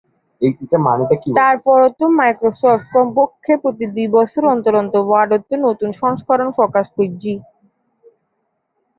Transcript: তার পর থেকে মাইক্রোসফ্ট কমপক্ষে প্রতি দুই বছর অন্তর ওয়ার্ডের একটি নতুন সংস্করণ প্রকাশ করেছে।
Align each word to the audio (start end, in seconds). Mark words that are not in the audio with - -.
তার 1.37 1.55
পর 1.65 1.79
থেকে 1.89 2.05
মাইক্রোসফ্ট 2.19 2.85
কমপক্ষে 2.93 3.53
প্রতি 3.63 3.85
দুই 3.95 4.07
বছর 4.15 4.41
অন্তর 4.53 4.73
ওয়ার্ডের 5.01 5.39
একটি 5.39 5.55
নতুন 5.67 5.89
সংস্করণ 6.01 6.47
প্রকাশ 6.57 6.85
করেছে। 6.95 7.33